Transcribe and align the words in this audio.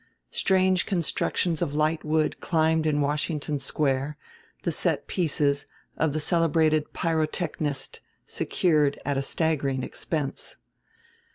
Strange 0.31 0.87
constructions 0.87 1.61
of 1.61 1.75
light 1.75 2.03
wood 2.03 2.39
climbed 2.39 2.87
in 2.87 3.01
Washington 3.01 3.59
Square 3.59 4.17
the 4.63 4.71
set 4.71 5.05
pieces 5.05 5.67
of 5.95 6.11
the 6.11 6.19
celebrated 6.19 6.91
pyrotechnist 6.91 7.99
secured 8.25 8.99
at 9.05 9.19
a 9.19 9.21
"staggering 9.21 9.83
expense." 9.83 10.57